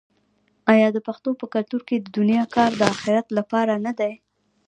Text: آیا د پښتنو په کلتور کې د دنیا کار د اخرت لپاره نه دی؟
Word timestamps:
آیا 0.73 0.87
د 0.93 0.97
پښتنو 1.07 1.39
په 1.41 1.45
کلتور 1.53 1.81
کې 1.89 1.95
د 1.99 2.07
دنیا 2.17 2.43
کار 2.55 2.71
د 2.77 2.81
اخرت 2.93 3.27
لپاره 3.37 3.73
نه 3.85 3.91
دی؟ 3.99 4.13